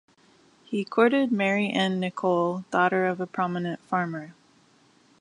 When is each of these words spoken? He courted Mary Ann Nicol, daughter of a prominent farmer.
He 0.63 0.83
courted 0.83 1.31
Mary 1.31 1.69
Ann 1.69 1.99
Nicol, 1.99 2.65
daughter 2.71 3.05
of 3.05 3.21
a 3.21 3.27
prominent 3.27 3.81
farmer. 3.81 4.33